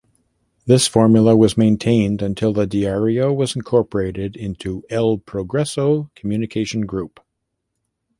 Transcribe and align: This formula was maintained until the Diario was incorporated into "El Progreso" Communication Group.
This 0.65 0.87
formula 0.87 1.35
was 1.37 1.55
maintained 1.55 2.23
until 2.23 2.53
the 2.53 2.65
Diario 2.65 3.31
was 3.31 3.55
incorporated 3.55 4.35
into 4.35 4.83
"El 4.89 5.19
Progreso" 5.19 6.09
Communication 6.15 6.87
Group. 6.87 7.19